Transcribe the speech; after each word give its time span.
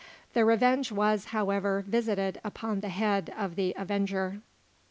The 0.33 0.43
revenge 0.43 0.91
was, 0.91 1.25
however, 1.25 1.83
visited 1.87 2.41
upon 2.43 2.79
the 2.79 2.89
head 2.89 3.31
of 3.37 3.53
the 3.55 3.75
avenger. 3.77 4.41